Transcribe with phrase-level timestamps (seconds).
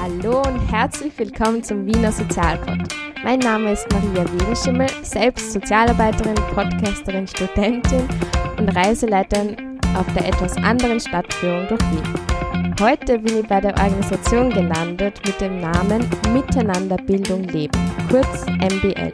[0.00, 2.78] Hallo und herzlich willkommen zum Wiener Sozialpod.
[3.24, 8.08] Mein Name ist Maria Wegenschimmel, selbst Sozialarbeiterin, Podcasterin, Studentin
[8.58, 12.74] und Reiseleiterin auf der etwas anderen Stadtführung durch Wien.
[12.80, 17.78] Heute bin ich bei der Organisation gelandet mit dem Namen Miteinander Bildung Leben,
[18.08, 19.12] kurz MBL.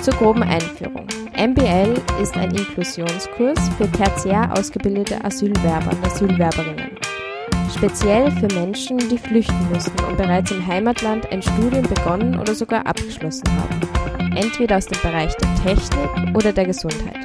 [0.00, 1.06] Zur groben Einführung.
[1.40, 6.90] MBL ist ein Inklusionskurs für tertiär ausgebildete Asylwerber und Asylwerberinnen.
[7.74, 12.86] Speziell für Menschen, die flüchten mussten und bereits im Heimatland ein Studium begonnen oder sogar
[12.86, 14.36] abgeschlossen haben.
[14.36, 17.16] Entweder aus dem Bereich der Technik oder der Gesundheit.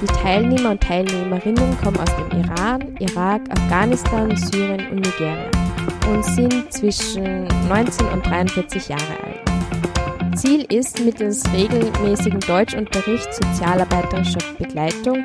[0.00, 5.50] Die Teilnehmer und Teilnehmerinnen kommen aus dem Iran, Irak, Afghanistan, Syrien und Nigeria
[6.10, 9.29] und sind zwischen 19 und 43 Jahre alt.
[10.40, 15.22] Ziel ist, mittels regelmäßigen Deutschunterricht, sozialarbeiterischer Begleitung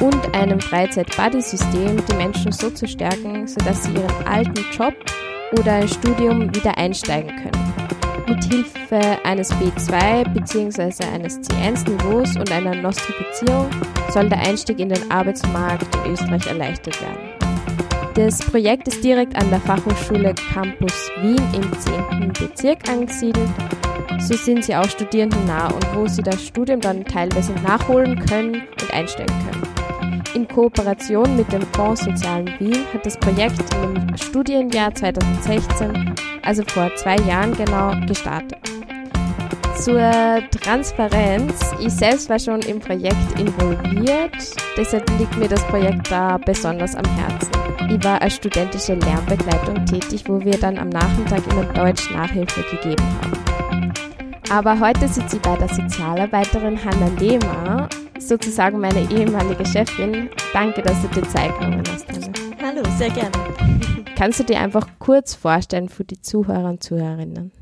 [0.00, 4.94] und einem Freizeit-Buddy-System die Menschen so zu stärken, sodass sie ihren alten Job
[5.58, 7.74] oder ein Studium wieder einsteigen können.
[8.26, 11.04] Mit Hilfe eines B2 bzw.
[11.12, 13.68] eines C1-Niveaus und einer Nostrifizierung
[14.08, 17.28] soll der Einstieg in den Arbeitsmarkt in Österreich erleichtert werden.
[18.14, 22.32] Das Projekt ist direkt an der Fachhochschule Campus Wien im 10.
[22.32, 23.50] Bezirk angesiedelt.
[24.24, 28.94] So sind sie auch studierendennah und wo sie das Studium dann teilweise nachholen können und
[28.94, 30.22] einsteigen können.
[30.32, 36.90] In Kooperation mit dem Fonds Sozialen Wien hat das Projekt im Studienjahr 2016, also vor
[36.96, 38.58] zwei Jahren genau, gestartet.
[39.78, 40.10] Zur
[40.58, 41.72] Transparenz.
[41.80, 44.32] Ich selbst war schon im Projekt involviert,
[44.78, 47.50] deshalb liegt mir das Projekt da besonders am Herzen.
[47.90, 53.04] Ich war als studentische Lernbegleitung tätig, wo wir dann am Nachmittag immer Deutsch Nachhilfe gegeben
[53.20, 53.43] haben.
[54.50, 60.30] Aber heute sitze ich bei der Sozialarbeiterin Hanna Lehmer, sozusagen meine ehemalige Chefin.
[60.52, 62.32] Danke, dass du dir Zeit genommen hast, Hanna.
[62.62, 63.32] Hallo, sehr gerne.
[64.16, 67.52] Kannst du dir einfach kurz vorstellen für die Zuhörer und Zuhörerinnen?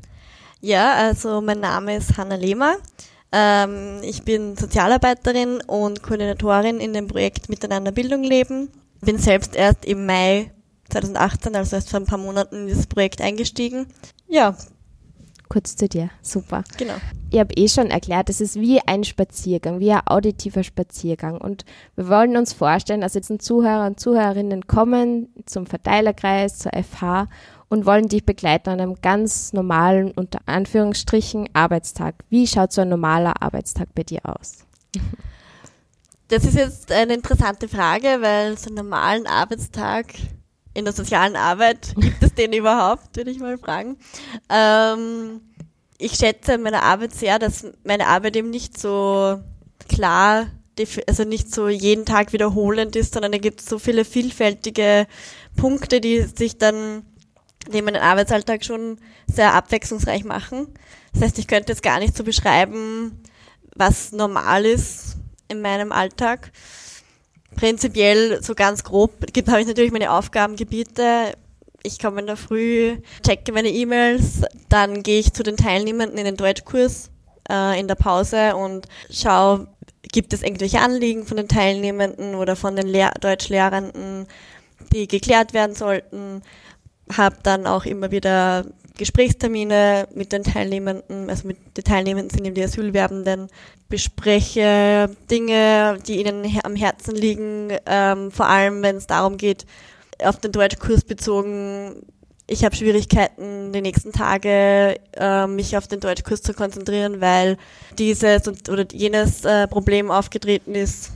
[0.61, 2.75] Ja, also mein Name ist Hanna Lehmer.
[3.31, 8.69] Ähm, ich bin Sozialarbeiterin und Koordinatorin in dem Projekt Miteinander Bildung leben.
[9.01, 10.51] Bin selbst erst im Mai
[10.89, 13.87] 2018, also erst vor ein paar Monaten in dieses Projekt eingestiegen.
[14.27, 14.55] Ja,
[15.49, 16.63] Kurz zu dir, super.
[16.77, 16.95] genau.
[17.29, 21.39] Ich habe eh schon erklärt, es ist wie ein Spaziergang, wie ein auditiver Spaziergang.
[21.39, 21.65] Und
[21.95, 27.27] wir wollen uns vorstellen, dass jetzt ein Zuhörer und Zuhörerinnen kommen zum Verteilerkreis, zur FH
[27.69, 32.15] und wollen dich begleiten an einem ganz normalen, unter Anführungsstrichen, Arbeitstag.
[32.29, 34.65] Wie schaut so ein normaler Arbeitstag bei dir aus?
[36.27, 40.05] Das ist jetzt eine interessante Frage, weil so einen normalen Arbeitstag
[40.73, 43.97] in der sozialen Arbeit, gibt es den überhaupt, würde ich mal fragen.
[44.49, 45.41] Ähm,
[45.97, 49.39] ich schätze meine Arbeit sehr, dass meine Arbeit eben nicht so
[49.87, 50.47] klar,
[51.07, 55.07] also nicht so jeden Tag wiederholend ist, sondern da gibt es so viele vielfältige
[55.55, 57.03] Punkte, die sich dann
[57.71, 58.97] die meinen Arbeitsalltag schon
[59.27, 60.67] sehr abwechslungsreich machen.
[61.13, 63.23] Das heißt, ich könnte jetzt gar nicht so beschreiben,
[63.75, 65.17] was normal ist
[65.47, 66.51] in meinem Alltag.
[67.55, 69.11] Prinzipiell so ganz grob
[69.47, 71.33] habe ich natürlich meine Aufgabengebiete.
[71.83, 76.25] Ich komme in der Früh, checke meine E-Mails, dann gehe ich zu den Teilnehmenden in
[76.25, 77.09] den Deutschkurs
[77.49, 79.67] äh, in der Pause und schaue,
[80.11, 84.27] gibt es irgendwelche Anliegen von den Teilnehmenden oder von den Lehr Deutschlehrenden,
[84.93, 86.41] die geklärt werden sollten.
[87.11, 88.65] Habe dann auch immer wieder
[88.97, 93.47] Gesprächstermine mit den Teilnehmenden, also mit den Teilnehmenden sind eben die Asylwerbenden,
[93.89, 99.65] bespreche Dinge, die ihnen am Herzen liegen, ähm, vor allem wenn es darum geht,
[100.23, 102.05] auf den Deutschkurs bezogen,
[102.45, 107.57] ich habe Schwierigkeiten, die nächsten Tage äh, mich auf den Deutschkurs zu konzentrieren, weil
[107.97, 111.11] dieses und, oder jenes äh, Problem aufgetreten ist.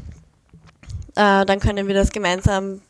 [1.15, 2.81] Äh, dann können wir das gemeinsam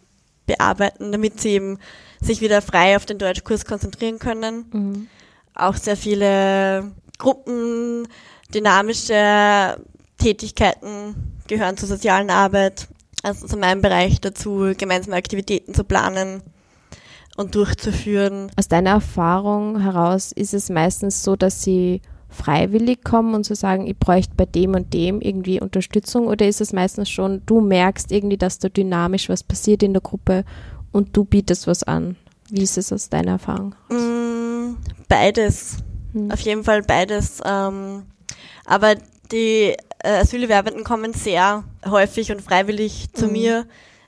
[0.46, 1.80] bearbeiten, damit sie eben
[2.22, 5.10] sich wieder frei auf den Deutschkurs konzentrieren können.
[5.56, 8.08] Auch sehr viele Gruppen,
[8.54, 9.78] dynamische
[10.18, 11.16] Tätigkeiten
[11.48, 12.88] gehören zur sozialen Arbeit.
[13.24, 16.42] Also zu meinem Bereich dazu, gemeinsame Aktivitäten zu planen
[17.36, 18.52] und durchzuführen.
[18.56, 23.88] Aus deiner Erfahrung heraus ist es meistens so, dass sie freiwillig kommen und zu sagen,
[23.88, 28.12] ich bräuchte bei dem und dem irgendwie Unterstützung oder ist es meistens schon, du merkst
[28.12, 30.44] irgendwie, dass da dynamisch was passiert in der Gruppe
[30.98, 32.16] und du bietest was an?
[32.50, 33.76] Wie ist es aus deiner Erfahrung?
[33.90, 34.78] Mm,
[35.08, 35.78] beides.
[36.14, 36.32] Hm.
[36.32, 37.40] Auf jeden Fall beides.
[37.46, 38.04] Ähm,
[38.66, 38.96] aber
[39.32, 43.32] die äh, Asylwerbenden kommen sehr häufig und freiwillig zu Mhm.
[43.32, 43.66] mir.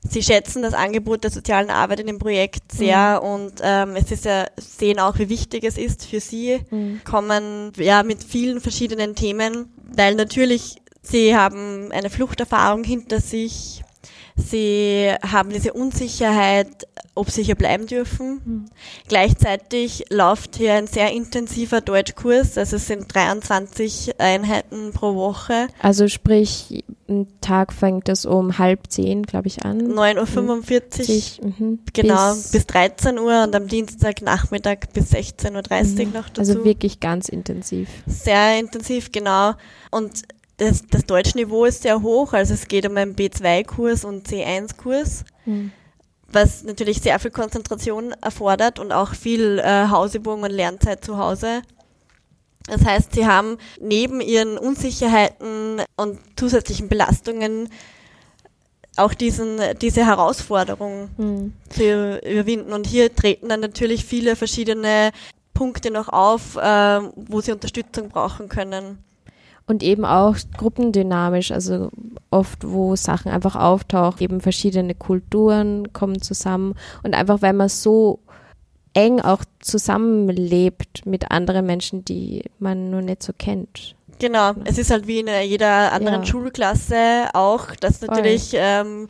[0.07, 4.24] Sie schätzen das Angebot der sozialen Arbeit in dem Projekt sehr und ähm, es ist
[4.24, 7.01] ja, sehen auch, wie wichtig es ist für sie, Mhm.
[7.03, 13.83] kommen ja mit vielen verschiedenen Themen, weil natürlich sie haben eine Fluchterfahrung hinter sich,
[14.39, 18.41] sie haben diese Unsicherheit, ob sie hier bleiben dürfen.
[18.45, 18.65] Mhm.
[19.07, 25.68] Gleichzeitig läuft hier ein sehr intensiver Deutschkurs, also es sind 23 Einheiten pro Woche.
[25.81, 29.81] Also sprich, ein Tag fängt es um halb zehn, glaube ich, an.
[29.94, 31.80] 9.45 Uhr, mhm.
[31.94, 35.51] genau, bis, bis, 13 Uhr und am Dienstagnachmittag bis 16.30
[36.00, 36.13] Uhr mhm.
[36.13, 36.41] noch dazu.
[36.51, 37.89] Also wirklich ganz intensiv.
[38.06, 39.53] Sehr intensiv, genau.
[39.91, 40.24] Und
[40.60, 45.26] das, das Deutschniveau ist sehr hoch, also es geht um einen B2-Kurs und C1-Kurs.
[45.46, 45.72] Mhm
[46.32, 51.62] was natürlich sehr viel Konzentration erfordert und auch viel äh, Hausübung und Lernzeit zu Hause.
[52.68, 57.70] Das heißt, sie haben neben ihren Unsicherheiten und zusätzlichen Belastungen
[58.96, 61.54] auch diesen, diese Herausforderung mhm.
[61.70, 62.74] zu überwinden.
[62.74, 65.12] Und hier treten dann natürlich viele verschiedene
[65.54, 69.04] Punkte noch auf, äh, wo sie Unterstützung brauchen können
[69.69, 71.92] und eben auch gruppendynamisch, also
[72.31, 76.74] oft, wo Sachen einfach auftauchen, eben verschiedene Kulturen kommen zusammen
[77.04, 78.19] und einfach, weil man so
[78.95, 83.95] eng auch zusammenlebt mit anderen Menschen, die man nur nicht so kennt.
[84.18, 86.25] Genau, es ist halt wie in jeder anderen ja.
[86.25, 89.07] Schulklasse auch, dass natürlich ähm,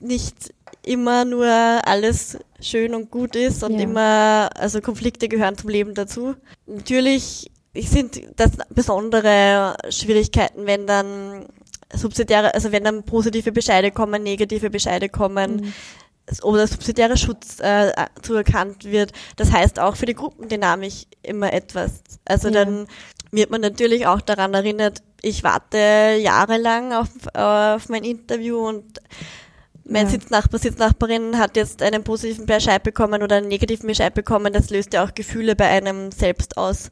[0.00, 0.52] nicht
[0.82, 3.80] immer nur alles schön und gut ist und ja.
[3.80, 6.34] immer, also Konflikte gehören zum Leben dazu.
[6.66, 7.50] Natürlich
[7.82, 11.46] sind das besondere Schwierigkeiten, wenn dann
[11.92, 15.56] subsidiäre, also wenn dann positive Bescheide kommen, negative Bescheide kommen.
[15.56, 15.72] Mhm
[16.42, 17.92] oder subsidiärer Schutz äh,
[18.22, 19.12] zuerkannt wird.
[19.36, 22.02] Das heißt auch für die Gruppendynamik immer etwas.
[22.24, 22.64] Also ja.
[22.64, 22.86] dann
[23.30, 29.00] wird man natürlich auch daran erinnert, ich warte jahrelang auf, auf mein Interview und
[29.86, 30.12] mein ja.
[30.12, 34.94] Sitznachbar, Sitznachbarin hat jetzt einen positiven Bescheid bekommen oder einen negativen Bescheid bekommen, das löst
[34.94, 36.90] ja auch Gefühle bei einem selbst aus.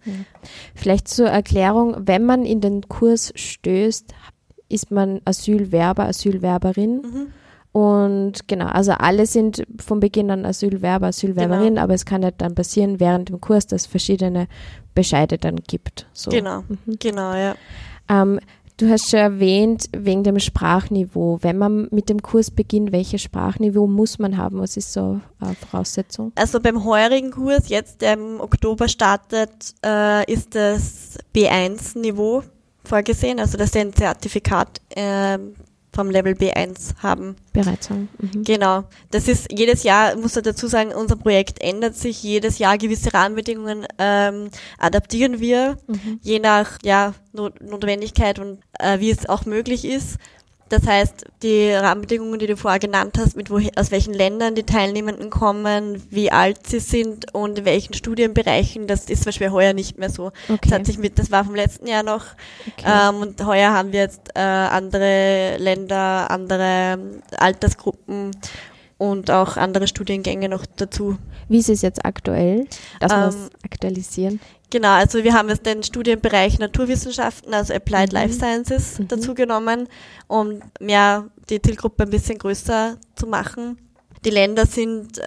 [0.74, 4.12] Vielleicht zur Erklärung, wenn man in den Kurs stößt,
[4.68, 7.02] ist man Asylwerber, Asylwerberin.
[7.02, 7.26] Mhm.
[7.72, 11.82] Und genau, also alle sind von Beginn an Asylwerber, Asylwerberin, genau.
[11.82, 14.46] aber es kann ja dann passieren während dem Kurs, dass es verschiedene
[14.94, 16.06] Bescheide dann gibt.
[16.12, 16.30] So.
[16.30, 16.98] Genau, mhm.
[16.98, 17.54] genau, ja.
[18.10, 18.40] Ähm,
[18.82, 21.38] Du hast schon erwähnt, wegen dem Sprachniveau.
[21.40, 24.58] Wenn man mit dem Kurs beginnt, welches Sprachniveau muss man haben?
[24.58, 26.32] Was ist so eine Voraussetzung?
[26.34, 29.52] Also beim heurigen Kurs, jetzt der im Oktober startet,
[29.87, 32.43] äh, ist das B1-Niveau
[32.82, 35.38] vorgesehen, also dass sie ein Zertifikat äh,
[35.94, 37.36] vom Level B1 haben.
[37.52, 38.08] Bereits haben.
[38.18, 38.44] Mhm.
[38.44, 38.84] Genau.
[39.10, 42.22] Das ist jedes Jahr, muss ich dazu sagen, unser Projekt ändert sich.
[42.22, 44.48] Jedes Jahr gewisse Rahmenbedingungen ähm,
[44.78, 46.18] adaptieren wir, mhm.
[46.22, 50.18] je nach ja, Notwendigkeit und äh, wie es auch möglich ist.
[50.72, 54.62] Das heißt, die Rahmenbedingungen, die du vorher genannt hast, mit woher, aus welchen Ländern die
[54.62, 59.74] Teilnehmenden kommen, wie alt sie sind und in welchen Studienbereichen, das ist zum Beispiel heuer
[59.74, 60.28] nicht mehr so.
[60.48, 60.60] Okay.
[60.62, 62.24] Das hat sich mit, das war vom letzten Jahr noch.
[62.66, 62.86] Okay.
[62.86, 66.98] Ähm, und heuer haben wir jetzt äh, andere Länder, andere
[67.36, 68.30] Altersgruppen
[68.96, 71.18] und auch andere Studiengänge noch dazu.
[71.50, 72.66] Wie ist es jetzt aktuell?
[72.98, 74.40] Dass wir ähm, aktualisieren?
[74.72, 78.14] Genau, also wir haben jetzt den Studienbereich Naturwissenschaften, also Applied mhm.
[78.14, 79.08] Life Sciences mhm.
[79.08, 79.86] dazu genommen,
[80.28, 83.76] um mehr die Zielgruppe ein bisschen größer zu machen.
[84.24, 85.20] Die Länder sind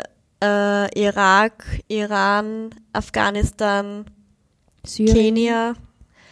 [0.43, 4.05] äh, Irak, Iran, Afghanistan,
[4.83, 5.15] Syrien.
[5.15, 5.73] Kenia.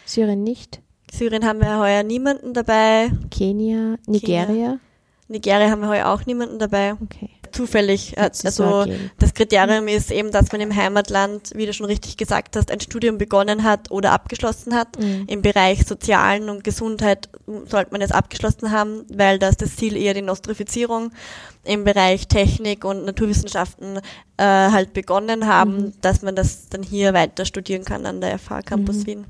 [0.07, 0.81] Syrien nicht.
[1.11, 3.11] Syrien haben wir heuer niemanden dabei.
[3.29, 4.45] Kenia, Nigeria.
[4.47, 4.79] Kenia.
[5.27, 6.93] Nigeria haben wir heuer auch niemanden dabei.
[6.93, 8.17] Okay zufällig.
[8.17, 8.85] Also
[9.19, 12.79] das Kriterium ist eben, dass man im Heimatland, wie du schon richtig gesagt hast, ein
[12.79, 14.99] Studium begonnen hat oder abgeschlossen hat.
[14.99, 15.25] Mhm.
[15.27, 17.29] Im Bereich Sozialen und Gesundheit
[17.65, 21.11] sollte man es abgeschlossen haben, weil da ist das Ziel eher die Nostrifizierung.
[21.63, 23.99] Im Bereich Technik und Naturwissenschaften
[24.37, 25.93] äh, halt begonnen haben, mhm.
[26.01, 29.05] dass man das dann hier weiter studieren kann an der FH Campus mhm.
[29.05, 29.25] Wien.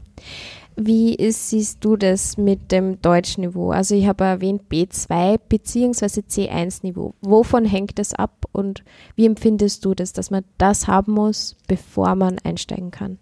[0.75, 3.71] Wie ist, siehst du das mit dem Deutschniveau?
[3.71, 6.21] Also ich habe erwähnt B2 bzw.
[6.21, 7.13] C1-Niveau.
[7.21, 8.83] Wovon hängt das ab und
[9.15, 13.19] wie empfindest du das, dass man das haben muss, bevor man einsteigen kann?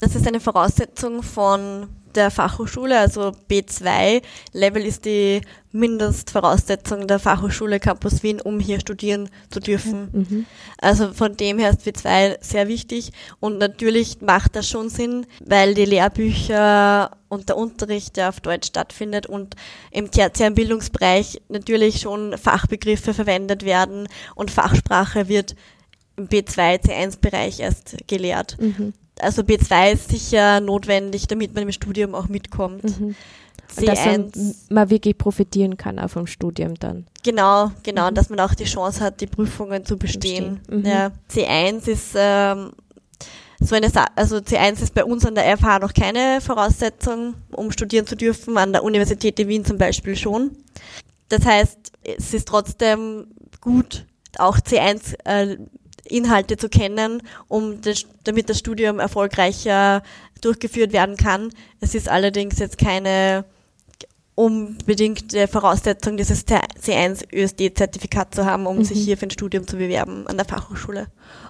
[0.00, 5.40] Das ist eine Voraussetzung von der Fachhochschule, also B2-Level ist die
[5.72, 10.08] Mindestvoraussetzung der Fachhochschule Campus Wien, um hier studieren zu dürfen.
[10.12, 10.46] Mhm.
[10.78, 15.74] Also von dem her ist B2 sehr wichtig und natürlich macht das schon Sinn, weil
[15.74, 19.56] die Lehrbücher und der Unterricht ja auf Deutsch stattfindet und
[19.90, 25.56] im tertiären Bildungsbereich natürlich schon Fachbegriffe verwendet werden und Fachsprache wird
[26.16, 28.56] im B2, C1-Bereich erst gelehrt.
[28.60, 33.00] Mhm also B2 ist sicher notwendig, damit man im Studium auch mitkommt.
[33.00, 33.14] Mhm.
[33.76, 37.06] C1, dass man wirklich profitieren kann auch vom Studium dann.
[37.22, 38.14] Genau, genau, mhm.
[38.14, 40.60] dass man auch die Chance hat, die Prüfungen zu bestehen.
[40.66, 40.80] bestehen.
[40.80, 40.86] Mhm.
[40.86, 42.72] Ja, C1 ist ähm,
[43.60, 47.72] so eine, Sa also C1 ist bei uns an der FH noch keine Voraussetzung, um
[47.72, 50.52] studieren zu dürfen, an der Universität in Wien zum Beispiel schon.
[51.28, 53.26] Das heißt, es ist trotzdem
[53.60, 54.06] gut,
[54.38, 55.56] auch C1 äh,
[56.04, 60.02] Inhalte zu kennen, um das, damit das Studium erfolgreicher
[60.40, 61.50] durchgeführt werden kann.
[61.80, 63.44] Es ist allerdings jetzt keine
[64.34, 68.84] unbedingte Voraussetzung, dieses C1 ÖSD-Zertifikat zu haben, um mhm.
[68.84, 71.06] sich hier für ein Studium zu bewerben an der Fachhochschule.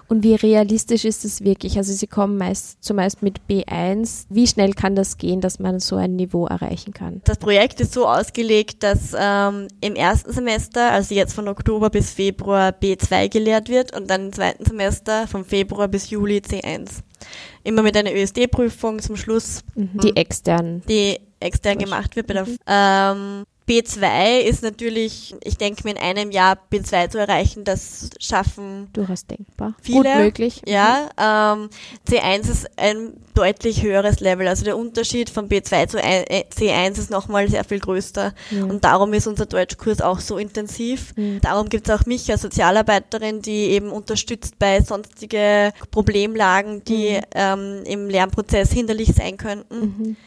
[0.07, 1.77] Und wie realistisch ist das wirklich?
[1.77, 4.25] Also Sie kommen meist zumeist mit B1.
[4.29, 7.21] Wie schnell kann das gehen, dass man so ein Niveau erreichen kann?
[7.25, 12.11] Das Projekt ist so ausgelegt, dass ähm, im ersten Semester, also jetzt von Oktober bis
[12.11, 17.01] Februar B2 gelehrt wird und dann im zweiten Semester von Februar bis Juli C1.
[17.63, 19.63] Immer mit einer ÖSD-Prüfung zum Schluss.
[19.75, 19.99] Mhm.
[20.01, 20.81] Die externen.
[20.87, 26.29] Die extern gemacht wird bei der, ähm, B2 ist natürlich, ich denke mir in einem
[26.29, 29.73] Jahr B2 zu erreichen, das schaffen durchaus denkbar.
[29.81, 30.03] Viele.
[30.03, 30.61] Gut möglich.
[30.67, 31.69] Ja, ähm,
[32.07, 34.47] C1 ist ein deutlich höheres Level.
[34.47, 38.35] Also der Unterschied von B2 zu C1 ist nochmal sehr viel größer.
[38.51, 38.63] Ja.
[38.63, 41.15] Und darum ist unser Deutschkurs auch so intensiv.
[41.15, 41.41] Mhm.
[41.41, 47.21] Darum gibt es auch mich als Sozialarbeiterin, die eben unterstützt bei sonstige Problemlagen, die mhm.
[47.33, 49.79] ähm, im Lernprozess hinderlich sein könnten.
[49.79, 50.17] Mhm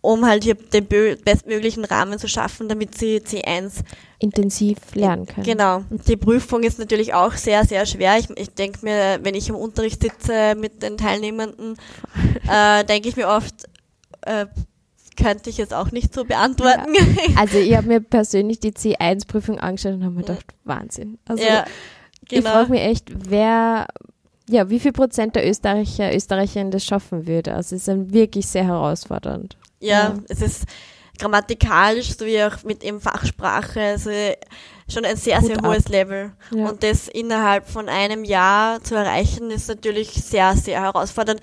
[0.00, 3.82] um halt hier den bestmöglichen Rahmen zu schaffen, damit sie C1
[4.18, 5.44] intensiv lernen können.
[5.44, 5.84] Genau.
[5.90, 8.18] Die Prüfung ist natürlich auch sehr, sehr schwer.
[8.18, 11.76] Ich, ich denke mir, wenn ich im Unterricht sitze mit den Teilnehmenden,
[12.50, 13.68] äh, denke ich mir oft,
[14.22, 14.46] äh,
[15.16, 16.94] könnte ich es auch nicht so beantworten.
[16.94, 17.02] Ja.
[17.36, 21.18] Also ich habe mir persönlich die C1-Prüfung angeschaut und habe mir gedacht, Wahnsinn.
[21.26, 21.64] Also ja,
[22.28, 22.40] genau.
[22.40, 23.86] ich frage mich echt, wer
[24.50, 27.54] ja, wie viel Prozent der Österreicher, Österreicherinnen das schaffen würde.
[27.54, 29.56] Also es ist wirklich sehr herausfordernd.
[29.80, 30.24] Ja, mhm.
[30.28, 30.64] es ist
[31.18, 34.10] grammatikalisch sowie auch mit eben Fachsprache, also
[34.88, 35.92] schon ein sehr, Gut sehr hohes ab.
[35.92, 36.32] Level.
[36.50, 36.68] Ja.
[36.68, 41.40] Und das innerhalb von einem Jahr zu erreichen, ist natürlich sehr, sehr herausfordernd,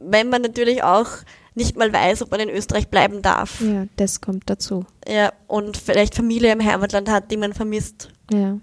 [0.00, 1.08] wenn man natürlich auch
[1.54, 3.60] nicht mal weiß, ob man in Österreich bleiben darf.
[3.60, 4.84] Ja, das kommt dazu.
[5.08, 8.10] Ja, und vielleicht Familie im Heimatland hat, die man vermisst.
[8.30, 8.58] Ja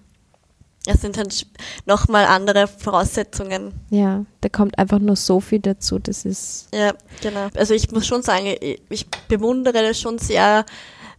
[0.88, 1.46] es sind halt
[1.86, 3.74] nochmal andere Voraussetzungen.
[3.90, 6.68] Ja, da kommt einfach nur so viel dazu, das ist.
[6.74, 7.50] Ja, genau.
[7.56, 8.56] Also ich muss schon sagen,
[8.90, 10.66] ich bewundere das schon sehr,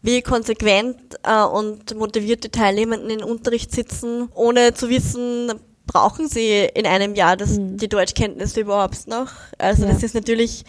[0.02, 5.52] wie konsequent äh, und motivierte Teilnehmenden in Unterricht sitzen, ohne zu wissen,
[5.86, 7.76] brauchen sie in einem Jahr das, mhm.
[7.76, 9.30] die Deutschkenntnisse überhaupt noch.
[9.58, 9.92] Also ja.
[9.92, 10.64] das ist natürlich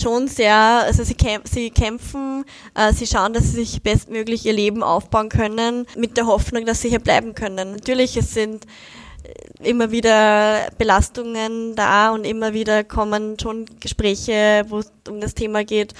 [0.00, 4.52] schon sehr, also sie, kämp sie kämpfen, äh, sie schauen, dass sie sich bestmöglich ihr
[4.52, 7.72] Leben aufbauen können, mit der Hoffnung, dass sie hier bleiben können.
[7.72, 8.66] Natürlich, es sind
[9.22, 15.34] äh, immer wieder Belastungen da und immer wieder kommen schon Gespräche, wo es um das
[15.34, 15.94] Thema geht,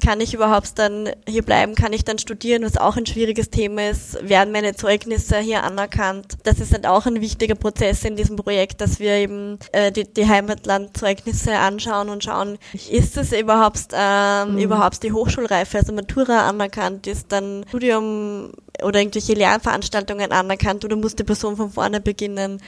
[0.00, 3.90] kann ich überhaupt dann hier bleiben, kann ich dann studieren, was auch ein schwieriges Thema
[3.90, 6.38] ist, werden meine Zeugnisse hier anerkannt.
[6.44, 10.04] Das ist halt auch ein wichtiger Prozess in diesem Projekt, dass wir eben äh, die,
[10.04, 12.58] die Heimatlandzeugnisse anschauen und schauen,
[12.90, 14.58] ist es überhaupt, ähm, mhm.
[14.58, 18.52] überhaupt die Hochschulreife, also Matura anerkannt, ist dann Studium
[18.82, 22.60] oder irgendwelche Lernveranstaltungen anerkannt oder muss die Person von vorne beginnen.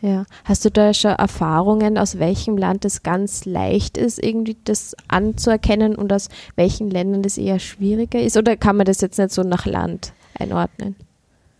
[0.00, 0.26] Ja.
[0.44, 5.96] Hast du da schon Erfahrungen, aus welchem Land es ganz leicht ist, irgendwie das anzuerkennen
[5.96, 8.36] und aus welchen Ländern das eher schwieriger ist?
[8.36, 10.94] Oder kann man das jetzt nicht so nach Land einordnen?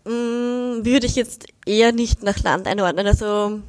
[0.04, 3.06] Mm, würde ich jetzt eher nicht nach Land einordnen.
[3.06, 3.60] Also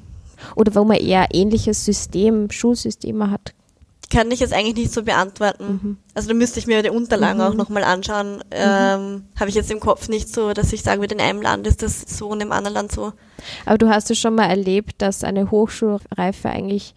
[0.55, 3.53] oder wo man eher ähnliches System, Schulsysteme hat,
[4.09, 5.63] kann ich jetzt eigentlich nicht so beantworten.
[5.65, 5.97] Mhm.
[6.15, 7.45] Also da müsste ich mir die Unterlagen mhm.
[7.45, 8.37] auch nochmal anschauen.
[8.37, 8.41] Mhm.
[8.51, 11.67] Ähm, Habe ich jetzt im Kopf nicht so, dass ich sagen würde, in einem Land
[11.67, 13.13] ist das so und im anderen Land so.
[13.65, 16.95] Aber du hast es schon mal erlebt, dass eine Hochschulreife eigentlich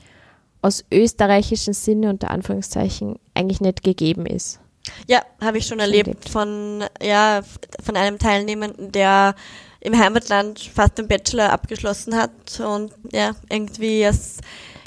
[0.62, 4.61] aus österreichischen Sinne unter Anführungszeichen eigentlich nicht gegeben ist.
[5.07, 7.42] Ja, habe ich schon erlebt, erlebt von ja
[7.83, 9.35] von einem Teilnehmenden, der
[9.81, 14.38] im Heimatland fast den Bachelor abgeschlossen hat und ja irgendwie aus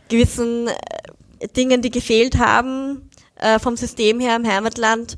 [0.09, 0.69] gewissen
[1.47, 5.17] Dingen, die gefehlt haben äh, vom System her im Heimatland,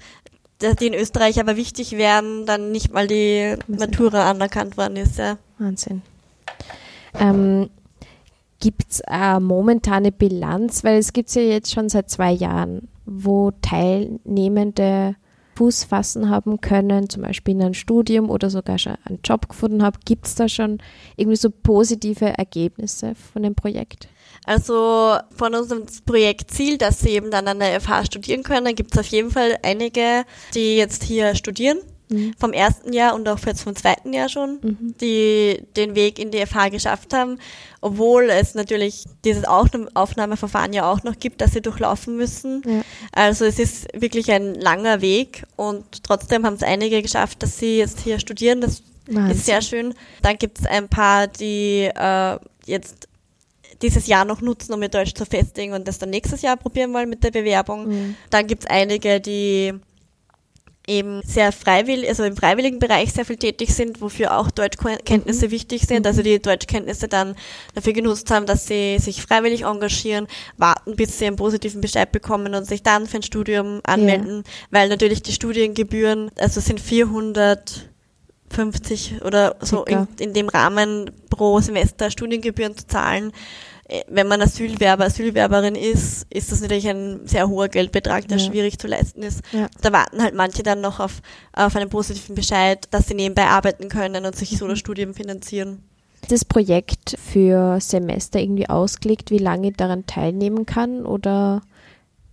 [0.62, 5.18] die in Österreich aber wichtig wären, dann nicht mal die Matura anerkannt worden ist.
[5.18, 5.38] Ja.
[5.60, 6.02] Wahnsinn.
[7.20, 7.70] Ähm,
[8.60, 9.02] gibt es
[9.40, 15.16] momentane Bilanz, weil es gibt es ja jetzt schon seit zwei Jahren, wo Teilnehmende
[15.56, 19.82] Fuß fassen haben können, zum Beispiel in einem Studium oder sogar schon einen Job gefunden
[19.82, 19.98] haben.
[20.06, 20.80] Gibt es da schon
[21.16, 24.08] irgendwie so positive Ergebnisse von dem Projekt?
[24.48, 29.00] Also von unserem Projektziel, dass sie eben dann an der FH studieren können, gibt es
[29.00, 30.24] auf jeden Fall einige,
[30.56, 31.80] die jetzt hier studieren.
[32.10, 32.34] Mhm.
[32.40, 34.96] Vom ersten Jahr und auch jetzt vom zweiten Jahr schon, mhm.
[35.02, 37.40] die den Weg in die FH geschafft haben,
[37.82, 42.64] obwohl es natürlich dieses Aufnahmeverfahren ja auch noch gibt, das sie durchlaufen müssen.
[42.66, 42.82] Ja.
[43.12, 47.78] Also es ist wirklich ein langer Weg und trotzdem haben es einige geschafft, dass sie
[47.80, 48.62] jetzt hier studieren.
[48.62, 49.36] Das Wahnsinn.
[49.36, 49.94] ist sehr schön.
[50.22, 53.10] Dann gibt es ein paar, die äh, jetzt
[53.82, 56.94] dieses Jahr noch nutzen, um ihr Deutsch zu festigen und das dann nächstes Jahr probieren
[56.94, 57.88] wollen mit der Bewerbung.
[57.88, 58.16] Mhm.
[58.30, 59.74] Dann gibt's einige, die
[60.88, 65.86] eben sehr freiwillig, also im freiwilligen Bereich sehr viel tätig sind, wofür auch Deutschkenntnisse wichtig
[65.86, 67.36] sind, also die Deutschkenntnisse dann
[67.76, 72.56] dafür genutzt haben, dass sie sich freiwillig engagieren, warten, bis sie einen positiven Bescheid bekommen
[72.56, 76.80] und sich dann für ein Studium anmelden, weil natürlich die Studiengebühren, also sind
[78.50, 83.32] 450 oder so in, in dem Rahmen pro Semester Studiengebühren zu zahlen.
[83.88, 88.44] Äh, Wenn man Asylwerber, Asylwerberin ist, ist das natürlich ein sehr hoher Geldbetrag, der Ja.
[88.46, 89.42] schwierig zu leisten ist.
[89.52, 89.68] Ja.
[89.82, 91.22] Da warten halt manche dann noch auf,
[91.54, 94.70] auf einen positiven Bescheid, dass sie nebenbei arbeiten können und sich so Mhm.
[94.70, 95.84] das Studium finanzieren.
[96.24, 101.06] Ist das Projekt für Semester irgendwie ausgelegt, wie lange ich daran teilnehmen kann?
[101.06, 101.62] Oder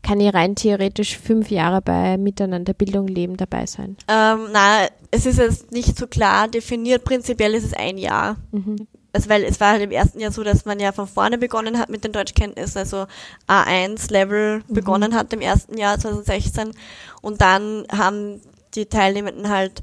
[0.05, 3.97] kann ich rein theoretisch fünf Jahre bei Miteinander Bildung Leben dabei sein?
[4.07, 7.03] Ähm, na, es ist jetzt nicht so klar definiert.
[7.05, 8.37] Prinzipiell ist es ein Jahr.
[8.53, 8.87] Mhm.
[9.13, 11.79] Also, weil es war halt im ersten Jahr so, dass man ja von vorne begonnen
[11.79, 13.07] hat mit den Deutschkenntnissen, also
[13.49, 14.75] A1-Level Mhm.
[14.75, 16.73] begonnen hat im ersten Jahr 2016.
[17.23, 18.41] Und dann haben
[18.75, 19.81] die Teilnehmenden halt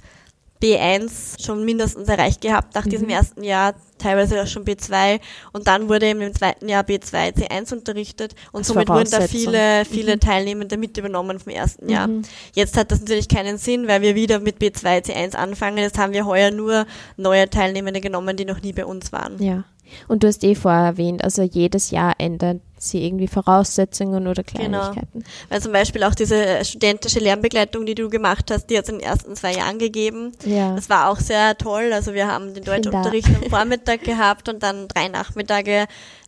[0.62, 3.13] B1 schon mindestens erreicht gehabt nach diesem Mhm.
[3.13, 5.20] ersten Jahr, teilweise auch schon B2
[5.53, 9.22] und dann wurde eben im zweiten Jahr B2, C1 unterrichtet und Als somit wurden da
[9.22, 10.20] viele, viele Mhm.
[10.20, 12.08] Teilnehmende mit übernommen vom ersten Jahr.
[12.08, 12.22] Mhm.
[12.53, 15.77] Jetzt hat das natürlich keinen Sinn, weil wir wieder mit B2, C1 anfangen.
[15.77, 16.86] Jetzt haben wir heuer nur
[17.18, 19.41] neue Teilnehmende genommen, die noch nie bei uns waren.
[19.41, 19.63] Ja.
[20.08, 24.79] Und du hast eh vorher erwähnt, also jedes Jahr ändern sie irgendwie Voraussetzungen oder Genau.
[24.91, 25.23] Kleinigkeiten.
[25.50, 29.00] Weil zum Beispiel auch diese studentische Lernbegleitung, die du gemacht hast, die hat es in
[29.00, 30.31] den ersten zwei Jahren gegeben.
[30.45, 30.75] Ja.
[30.75, 31.91] Das war auch sehr toll.
[31.93, 35.85] Also wir haben den Deutschunterricht am Vormittag gehabt und dann drei Nachmittage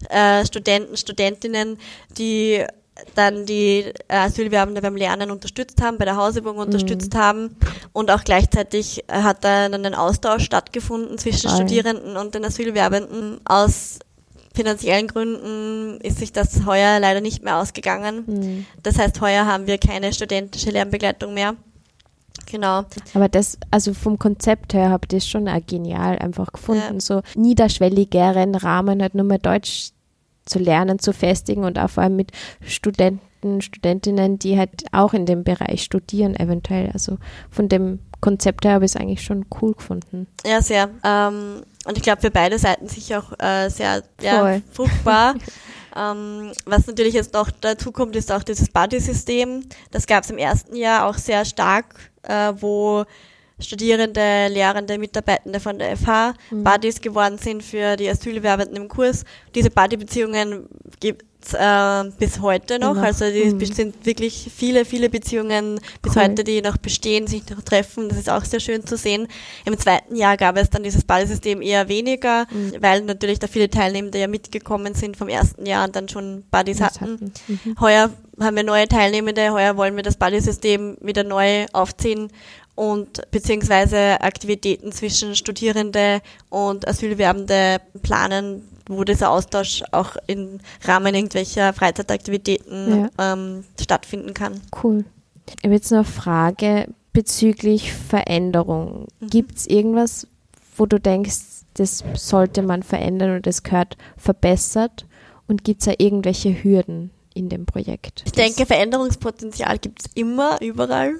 [0.09, 1.77] äh, Studenten, Studentinnen,
[2.17, 2.63] die
[3.15, 6.61] dann die äh, Asylwerbende beim Lernen unterstützt haben, bei der Hausübung Mhm.
[6.61, 7.55] unterstützt haben
[7.91, 11.55] und auch gleichzeitig äh, hat dann ein Austausch stattgefunden zwischen Toll.
[11.57, 13.39] Studierenden und den Asylwerbenden.
[13.45, 13.97] Aus
[14.53, 18.23] finanziellen Gründen ist sich das heuer leider nicht mehr ausgegangen.
[18.27, 18.65] Mhm.
[18.83, 21.55] Das heißt, heuer haben wir keine studentische Lernbegleitung mehr.
[22.45, 22.83] Genau.
[23.13, 26.95] Aber das, also vom Konzept her habe ich das schon genial einfach gefunden.
[26.95, 26.99] Ja.
[26.99, 29.91] So niederschwelligeren Rahmen halt nur mal Deutsch
[30.45, 35.25] zu lernen, zu festigen und auch vor allem mit Studenten, Studentinnen, die halt auch in
[35.25, 36.91] dem Bereich studieren eventuell.
[36.91, 37.17] Also
[37.49, 40.27] von dem Konzept her habe ich es eigentlich schon cool gefunden.
[40.45, 40.89] Ja, sehr.
[41.03, 45.35] Ähm, und ich glaube, für beide Seiten sicher auch äh, sehr ja, fruchtbar.
[45.95, 49.65] ähm, was natürlich jetzt noch dazu kommt, ist auch dieses Buddy-System.
[49.91, 53.03] Das gab es im ersten Jahr auch sehr stark, äh, wo
[53.59, 59.23] Studierende, Lehrende, Mitarbeitende von der FH Buddies geworden sind für die Asylwerbenden im Kurs.
[59.55, 60.67] Diese Buddy-Beziehungen
[60.99, 62.95] gibt es äh, bis heute noch.
[62.95, 63.03] Noch.
[63.03, 63.65] Also die Mhm.
[63.65, 66.23] sind wirklich viele, viele Beziehungen bis Cool.
[66.23, 68.07] heute, die noch bestehen, sich noch treffen.
[68.09, 69.27] Das ist auch sehr schön zu sehen.
[69.65, 72.73] Im zweiten Jahr gab es dann dieses Buddy-System eher weniger, Mhm.
[72.81, 76.77] weil natürlich da viele Teilnehmende ja mitgekommen sind vom ersten Jahr und dann schon Buddies
[76.79, 77.13] Das hatten.
[77.15, 77.33] hatten.
[77.47, 77.75] Mhm.
[77.79, 82.29] Heuer haben wir neue Teilnehmende, heuer wollen wir das Buddy-System wieder neu aufziehen
[82.75, 91.73] und beziehungsweise Aktivitäten zwischen Studierende und Asylwerbende planen, wo dieser Austausch auch im Rahmen irgendwelcher
[91.73, 94.59] Freizeitaktivitäten ähm, stattfinden kann.
[94.83, 95.05] Cool.
[95.47, 99.07] Ich habe jetzt noch eine Frage bezüglich Veränderung.
[99.19, 99.27] Mhm.
[99.29, 100.27] Gibt es irgendwas,
[100.75, 101.39] wo du denkst,
[101.75, 105.05] das sollte man verändern oder das gehört verbessert?
[105.47, 108.23] Und gibt es da irgendwelche Hürden in dem Projekt?
[108.25, 111.19] Ich denke, Veränderungspotenzial gibt es immer, überall.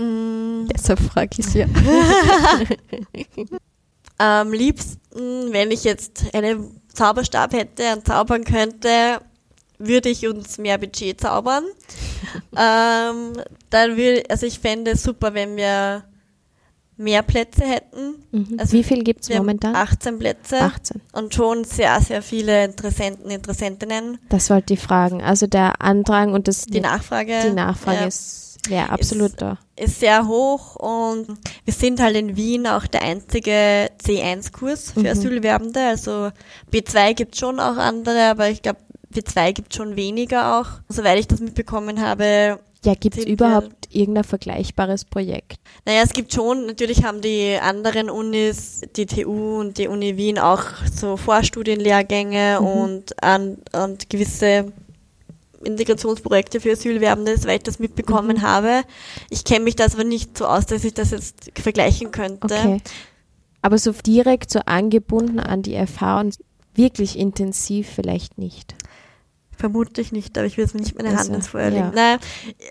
[0.00, 1.66] Mm, deshalb frage ich ja.
[4.18, 9.20] Am liebsten, wenn ich jetzt einen Zauberstab hätte und zaubern könnte,
[9.78, 11.64] würde ich uns mehr Budget zaubern.
[12.56, 13.32] ähm,
[13.70, 16.04] dann würde, also ich fände es super, wenn wir
[16.96, 18.22] mehr Plätze hätten.
[18.30, 18.56] Mhm.
[18.58, 19.74] Also Wie viel gibt es momentan?
[19.74, 21.00] 18 Plätze 18.
[21.12, 24.18] und schon sehr, sehr viele Interessenten, Interessentinnen.
[24.28, 25.22] Das wollte ich fragen.
[25.22, 29.58] Also der Andrang und das, Die Nachfrage, die Nachfrage ja, ist ja absolut Ist- da.
[29.76, 31.26] ist sehr hoch und
[31.64, 35.06] wir sind halt in Wien auch der einzige C1-Kurs für Mhm.
[35.06, 35.80] Asylwerbende.
[35.80, 36.30] Also
[36.72, 38.80] B2 gibt schon auch andere, aber ich glaube,
[39.14, 40.66] B2 gibt schon weniger auch.
[40.88, 45.54] Soweit ich das mitbekommen habe, Ja, gibt es überhaupt irgendein vergleichbares Projekt?
[45.84, 50.38] naja, es gibt schon, natürlich haben die anderen Unis, die TU und die Uni Wien
[50.38, 50.62] auch
[50.94, 52.66] so Vorstudienlehrgänge Mhm.
[52.66, 54.72] und, an, und gewisse
[55.64, 58.42] Integrationsprojekte für Asylwerbende, soweit ich das mitbekommen Mhm.
[58.42, 58.82] habe.
[59.28, 62.46] Ich kenne mich da aber nicht so aus, dass ich das jetzt vergleichen könnte.
[62.54, 62.80] Okay.
[63.62, 66.38] Aber so direkt so angebunden an die und
[66.74, 68.74] wirklich intensiv vielleicht nicht.
[69.58, 71.84] Vermute ich nicht, aber ich will jetzt nicht meine Hand Also, ins Feuer ja.
[71.84, 71.90] legen.
[71.94, 72.18] Nein,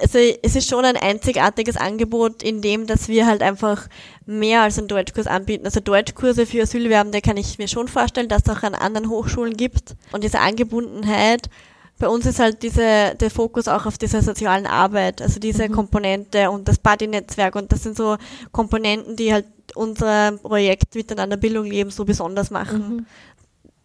[0.01, 3.87] also es ist schon ein einzigartiges Angebot, in dem, dass wir halt einfach
[4.25, 5.65] mehr als einen Deutschkurs anbieten.
[5.65, 9.55] Also Deutschkurse für Asylwerbende kann ich mir schon vorstellen, dass es auch an anderen Hochschulen
[9.55, 9.95] gibt.
[10.11, 11.51] Und diese Angebundenheit,
[11.99, 15.73] bei uns ist halt diese, der Fokus auch auf dieser sozialen Arbeit, also diese Mhm.
[15.73, 18.17] Komponente und das Buddy-Netzwerk und das sind so
[18.51, 23.05] Komponenten, die halt unser Projekt Miteinander Bildung leben so besonders machen Mhm.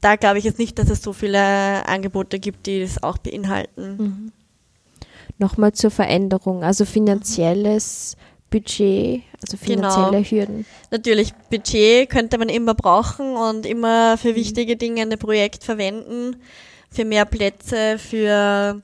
[0.00, 3.96] da glaube ich jetzt nicht, dass es so viele Angebote gibt, die das auch beinhalten.
[3.98, 4.33] Mhm.
[5.38, 8.16] Nochmal zur Veränderung, also finanzielles
[8.50, 9.90] Budget, also Genau.
[9.90, 10.66] finanzielle Hürden.
[10.90, 14.18] Natürlich, Budget könnte man immer brauchen und immer Mhm.
[14.18, 16.37] für wichtige Dinge ein Projekt verwenden,
[16.94, 18.83] für mehr Plätze, für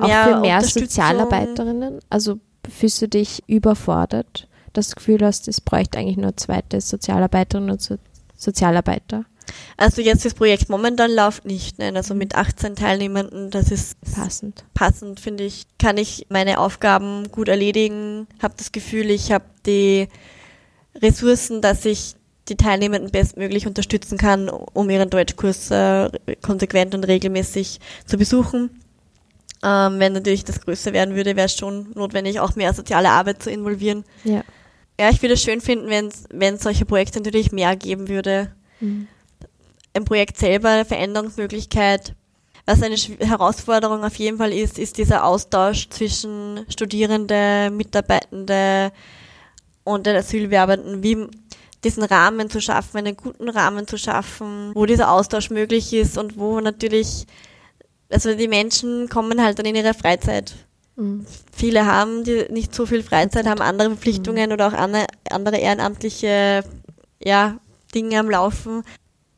[0.00, 0.62] Auch mehr für mehr.
[0.62, 2.00] Sozialarbeiterinnen.
[2.10, 6.80] Also fühlst du dich überfordert, dass du das Gefühl hast, es bräuchte eigentlich nur zweite
[6.80, 7.96] Sozialarbeiterinnen und so
[8.36, 9.24] Sozialarbeiter?
[9.76, 14.64] Also jetzt das Projekt momentan läuft nicht, nein, also mit 18 Teilnehmenden, das ist Passend.
[14.74, 20.08] passend, finde ich, kann ich meine Aufgaben gut erledigen, habe das Gefühl, ich habe die
[21.00, 22.16] Ressourcen, dass ich
[22.48, 26.10] die Teilnehmenden bestmöglich unterstützen kann, um ihren Deutschkurs äh,
[26.42, 28.70] konsequent und regelmäßig zu besuchen.
[29.64, 33.42] Ähm, wenn natürlich das größer werden würde, wäre es schon notwendig, auch mehr soziale Arbeit
[33.42, 34.04] zu involvieren.
[34.24, 34.44] Ja.
[34.98, 35.88] Ja, ich würde es schön finden,
[36.30, 39.08] wenn es solche Projekte natürlich mehr geben würde Mhm.
[39.94, 42.14] im Projekt selber eine Veränderungsmöglichkeit.
[42.66, 48.90] Was eine Herausforderung auf jeden Fall ist, ist dieser Austausch zwischen Studierende, Mitarbeitende
[49.84, 51.28] und den Asylwerbenden, wie
[51.86, 56.36] diesen Rahmen zu schaffen, einen guten Rahmen zu schaffen, wo dieser Austausch möglich ist und
[56.36, 57.26] wo natürlich,
[58.10, 60.54] also die Menschen kommen halt dann in ihre Freizeit.
[60.96, 61.24] Mhm.
[61.52, 66.64] Viele haben die nicht so viel Freizeit, haben andere Verpflichtungen oder auch andere, andere ehrenamtliche
[67.22, 67.58] ja,
[67.94, 68.82] Dinge am Laufen.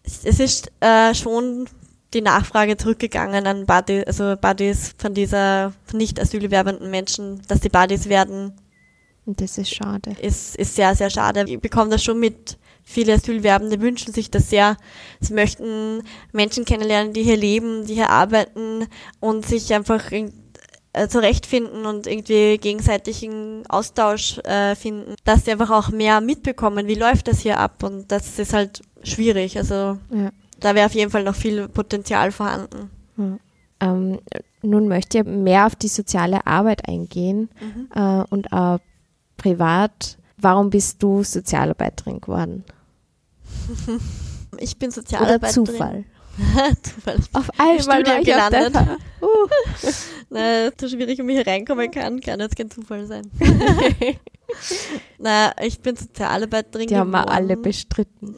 [0.03, 1.69] Es es ist äh, schon
[2.15, 7.69] die Nachfrage zurückgegangen an Buddies, also Buddies von dieser von nicht asylwerbenden Menschen, dass die
[7.69, 8.55] Buddies werden,
[9.29, 10.17] Und das ist schade.
[10.23, 11.45] ist, ist sehr, sehr schade.
[11.47, 12.57] Ich bekomme das schon mit.
[12.83, 14.79] Viele Asylwerbende wünschen sich das sehr.
[15.21, 18.87] Sie möchten Menschen kennenlernen, die hier leben, die hier arbeiten
[19.21, 20.33] und sich einfach in-
[20.95, 26.95] äh, zurechtfinden und irgendwie gegenseitigen Austausch äh, finden, dass sie einfach auch mehr mitbekommen, wie
[26.95, 29.59] läuft das hier ab und das ist halt schwierig.
[29.59, 30.31] Also Ja.
[30.59, 32.88] da wäre auf jeden Fall noch viel Potenzial vorhanden.
[33.81, 34.19] Ähm,
[34.62, 37.51] nun möchte ich mehr auf die soziale Arbeit eingehen
[37.95, 38.79] äh, und auch
[39.38, 40.18] privat.
[40.37, 42.64] Warum bist du Sozialarbeiterin geworden?
[44.59, 45.66] Ich bin Oder Sozialarbeiterin.
[45.66, 46.05] Zufall?
[46.83, 47.16] Zufall.
[47.33, 48.74] Auf einmal war ich gelandet.
[49.20, 49.48] Uh.
[50.31, 53.29] Na, zu schwierig, um hier reinkommen kann, kann jetzt kein Zufall sein.
[55.18, 57.37] Na, ich bin Sozialarbeiterin Die haben wir geworden.
[57.37, 58.37] alle bestritten.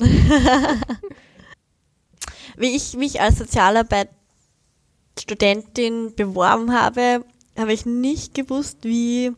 [2.56, 7.26] Wie ich mich als Sozialarbeit-Studentin beworben habe,
[7.58, 9.32] habe ich nicht gewusst, wie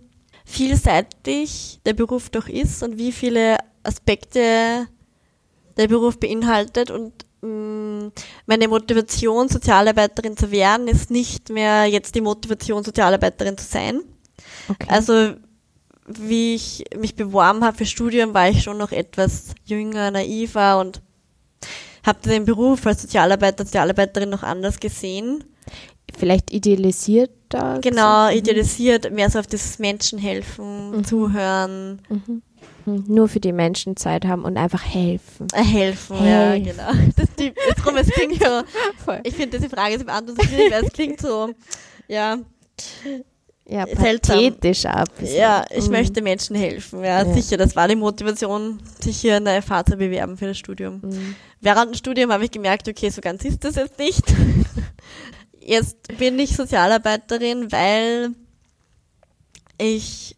[0.45, 4.87] vielseitig der Beruf doch ist und wie viele Aspekte
[5.77, 8.11] der Beruf beinhaltet und mh,
[8.47, 14.01] meine Motivation, Sozialarbeiterin zu werden, ist nicht mehr jetzt die Motivation, Sozialarbeiterin zu sein.
[14.69, 14.89] Okay.
[14.89, 15.35] Also
[16.07, 21.01] wie ich mich beworben habe für Studium, war ich schon noch etwas jünger, naiver und
[22.05, 25.45] habe den Beruf als Sozialarbeiter, Sozialarbeiterin noch anders gesehen.
[26.19, 27.79] Vielleicht idealisiert da.
[27.79, 28.39] Genau, gesehen?
[28.39, 32.43] idealisiert, mehr so auf das Menschenhelfen, Zuhören, Mhm.
[32.85, 33.05] Mhm.
[33.07, 35.47] Nur für die Menschen Zeit haben und einfach helfen.
[35.55, 36.17] äh, helfen.
[36.27, 36.91] Ja, genau.
[37.17, 38.63] Das, die, drum, es klingt so,
[39.05, 39.21] Voll.
[39.23, 39.99] ich finde diese Frage
[40.35, 41.51] so schwierig, weil es klingt so,
[42.09, 42.39] ja,
[43.69, 44.85] Ja, pathetisch
[45.17, 45.37] bisschen.
[45.39, 45.93] ja, ich Mhm.
[45.93, 47.05] möchte Menschen helfen.
[47.05, 47.33] Ja, Ja.
[47.33, 51.01] sicher, das war die Motivation, sich hier in der FH zu bewerben für das Studium.
[51.05, 51.37] Mhm.
[51.61, 54.25] Während dem Studium habe ich gemerkt, okay, so ganz ist das jetzt nicht.
[55.65, 58.35] Jetzt bin ich Sozialarbeiterin, weil
[59.79, 60.37] ich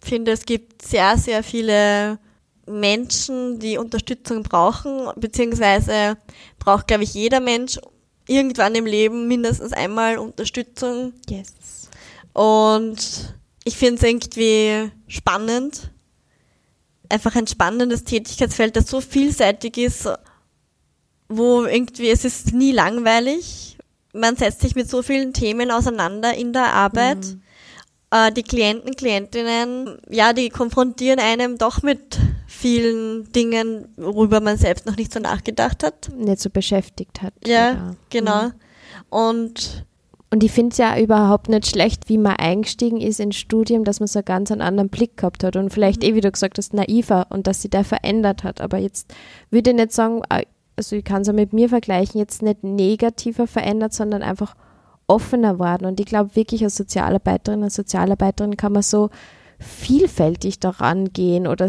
[0.00, 2.18] finde, es gibt sehr, sehr viele
[2.66, 6.16] Menschen, die Unterstützung brauchen, beziehungsweise
[6.58, 7.78] braucht, glaube ich, jeder Mensch
[8.26, 11.12] irgendwann im Leben mindestens einmal Unterstützung.
[11.28, 11.88] Yes.
[12.32, 15.90] Und ich finde es irgendwie spannend.
[17.08, 20.08] Einfach ein spannendes Tätigkeitsfeld, das so vielseitig ist,
[21.28, 23.76] wo irgendwie, es ist nie langweilig.
[24.12, 27.18] Man setzt sich mit so vielen Themen auseinander in der Arbeit.
[27.18, 27.42] Mhm.
[28.10, 32.18] Äh, die Klienten, Klientinnen, ja, die konfrontieren einem doch mit
[32.48, 36.10] vielen Dingen, worüber man selbst noch nicht so nachgedacht hat.
[36.16, 37.34] Nicht so beschäftigt hat.
[37.46, 38.42] Ja, oder- genau.
[38.46, 38.52] Mhm.
[39.10, 39.84] Und
[40.32, 43.98] Und ich finde es ja überhaupt nicht schlecht, wie man eingestiegen ist ins Studium, dass
[43.98, 46.56] man so einen ganz einen anderen Blick gehabt hat und vielleicht eh, wie du gesagt
[46.58, 48.60] hast, naiver und dass sich der verändert hat.
[48.60, 49.12] Aber jetzt
[49.50, 50.44] würde ich nicht sagen, äh,
[50.80, 54.54] also ich kann es ja mit mir vergleichen, jetzt nicht negativer verändert, sondern einfach
[55.06, 55.84] offener worden.
[55.86, 59.10] Und ich glaube wirklich als Sozialarbeiterin, als Sozialarbeiterin kann man so
[59.58, 61.68] vielfältig daran gehen oder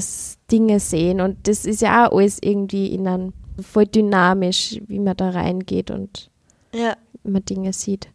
[0.49, 1.19] Dinge sehen.
[1.19, 5.91] Und das ist ja auch alles irgendwie in einem voll dynamisch, wie man da reingeht
[5.91, 6.29] und
[6.73, 6.95] Ja.
[7.23, 8.07] man Dinge sieht.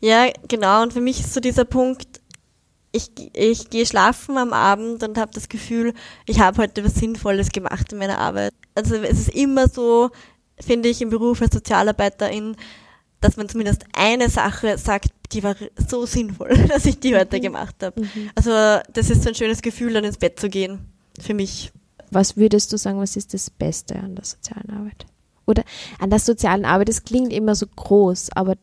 [0.00, 0.82] Ja, genau.
[0.82, 2.20] Und für mich ist so dieser Punkt,
[2.90, 5.94] ich, ich gehe schlafen am Abend und habe das Gefühl,
[6.26, 8.52] ich habe heute was Sinnvolles gemacht in meiner Arbeit.
[8.74, 10.10] Also es ist immer so,
[10.62, 12.56] finde ich, im Beruf als Sozialarbeiterin,
[13.20, 15.56] dass man zumindest eine Sache sagt, die war
[15.88, 18.02] so sinnvoll, dass ich die heute gemacht habe.
[18.34, 18.50] Also
[18.92, 20.80] das ist so ein schönes Gefühl, dann ins Bett zu gehen,
[21.20, 21.72] für mich.
[22.10, 25.06] Was würdest du sagen, was ist das Beste an der sozialen Arbeit?
[25.46, 25.64] Oder
[25.98, 28.56] an der sozialen Arbeit, das klingt immer so groß, aber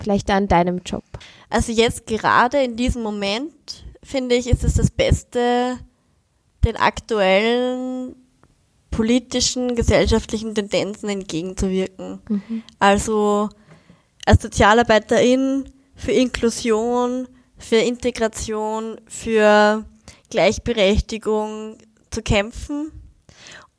[0.00, 1.04] vielleicht an deinem Job.
[1.50, 5.78] Also jetzt gerade in diesem Moment, finde ich, ist es das Beste,
[6.64, 8.14] den aktuellen
[8.92, 12.20] politischen, gesellschaftlichen Tendenzen entgegenzuwirken.
[12.78, 13.48] Also
[14.24, 15.64] als Sozialarbeiterin
[15.96, 17.26] für Inklusion,
[17.58, 19.84] für Integration, für
[20.30, 21.78] Gleichberechtigung
[22.10, 22.92] zu kämpfen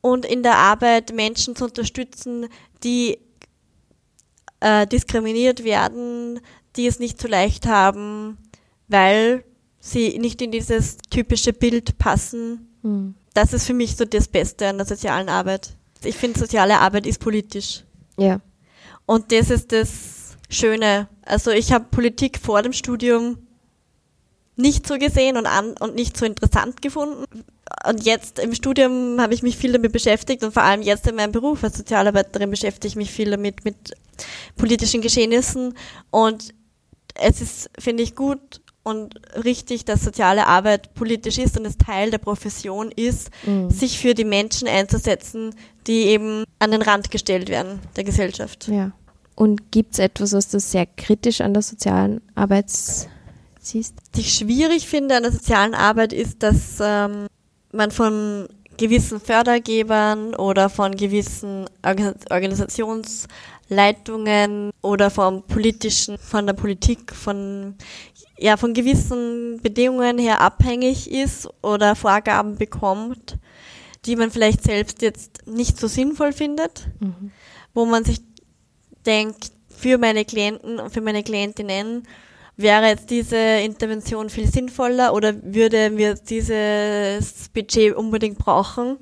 [0.01, 2.47] und in der Arbeit Menschen zu unterstützen,
[2.83, 3.19] die
[4.59, 6.41] äh, diskriminiert werden,
[6.75, 8.37] die es nicht so leicht haben,
[8.87, 9.43] weil
[9.79, 12.67] sie nicht in dieses typische Bild passen.
[12.81, 13.15] Hm.
[13.33, 15.75] Das ist für mich so das Beste an der sozialen Arbeit.
[16.03, 17.83] Ich finde, soziale Arbeit ist politisch.
[18.17, 18.41] Ja.
[19.05, 21.07] Und das ist das Schöne.
[21.25, 23.37] Also ich habe Politik vor dem Studium
[24.55, 27.25] nicht so gesehen und, an, und nicht so interessant gefunden.
[27.87, 31.15] Und jetzt im Studium habe ich mich viel damit beschäftigt und vor allem jetzt in
[31.15, 33.93] meinem Beruf als Sozialarbeiterin beschäftige ich mich viel damit, mit
[34.55, 35.73] politischen Geschehnissen.
[36.11, 36.53] Und
[37.15, 42.11] es ist, finde ich, gut und richtig, dass soziale Arbeit politisch ist und es Teil
[42.11, 43.69] der Profession ist, Mhm.
[43.69, 45.55] sich für die Menschen einzusetzen,
[45.87, 48.67] die eben an den Rand gestellt werden der Gesellschaft.
[48.67, 48.91] ja.
[49.35, 53.95] Und gibt es etwas, was du sehr kritisch an der sozialen Arbeit siehst?
[54.13, 57.25] Was ich schwierig finde an der sozialen Arbeit ist, dass ähm,
[57.71, 62.13] man von gewissen Fördergebern oder von gewissen Organ
[63.69, 67.75] Organisationsleitungen oder vom politischen, von der Politik, von
[68.37, 73.37] ja, von gewissen Bedingungen her abhängig ist oder Vorgaben bekommt,
[74.05, 76.87] die man vielleicht selbst jetzt nicht so sinnvoll findet,
[77.73, 78.21] wo man sich
[79.05, 82.07] denkt, für meine Klienten und für meine Klientinnen
[82.57, 88.97] wäre jetzt diese Intervention viel sinnvoller oder würde wir dieses Budget unbedingt brauchen,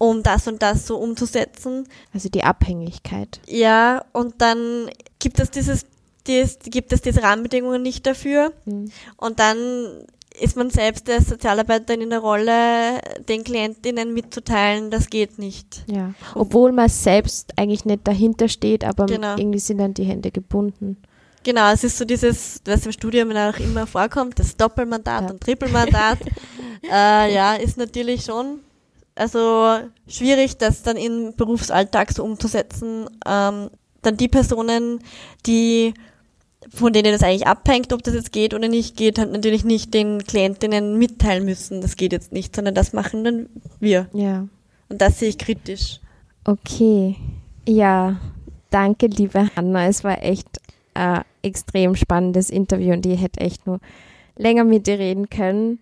[0.00, 1.86] um das und das so umzusetzen.
[2.14, 3.38] Also die Abhängigkeit.
[3.46, 5.84] Ja, und dann gibt es dieses,
[6.26, 8.50] dies, gibt es diese Rahmenbedingungen nicht dafür.
[8.64, 8.90] Mhm.
[9.18, 9.58] Und dann
[10.40, 15.84] ist man selbst als Sozialarbeiterin in der Rolle, den Klientinnen mitzuteilen, das geht nicht.
[15.86, 16.14] Ja.
[16.34, 19.36] Obwohl man selbst eigentlich nicht dahinter steht, aber Genau.
[19.36, 20.96] irgendwie sind dann die Hände gebunden.
[21.42, 25.30] Genau, es ist so dieses, was im Studium auch immer vorkommt, das Doppelmandat Ja.
[25.30, 26.18] und Trippelmandat.
[26.90, 28.60] äh, ja, ist natürlich schon
[29.20, 29.78] also
[30.08, 33.06] schwierig, das dann im Berufsalltag so umzusetzen.
[33.26, 33.70] Ähm,
[34.02, 35.00] dann die Personen,
[35.46, 35.92] die
[36.72, 39.94] von denen es eigentlich abhängt, ob das jetzt geht oder nicht geht, halt natürlich nicht
[39.94, 44.08] den Klientinnen mitteilen müssen, das geht jetzt nicht, sondern das machen dann wir.
[44.12, 44.46] Ja.
[44.88, 46.00] Und das sehe ich kritisch.
[46.44, 47.16] Okay.
[47.66, 48.20] Ja,
[48.70, 49.86] danke, liebe Hanna.
[49.86, 50.48] Es war echt
[50.94, 53.80] ein extrem spannendes Interview und ich hätte echt nur
[54.36, 55.80] länger mit dir reden können.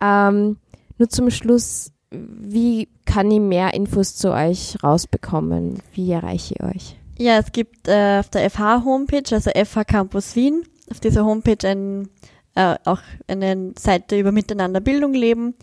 [0.00, 0.58] Ähm,
[0.98, 5.82] nur zum Schluss, wie kann ich mehr Infos zu euch rausbekommen?
[5.92, 6.96] Wie erreiche ich euch?
[7.18, 12.08] Ja, es gibt äh, auf der FH-Homepage, also FH Campus Wien, auf dieser Homepage ein,
[12.54, 15.54] äh, auch eine Seite über Miteinander Bildung leben.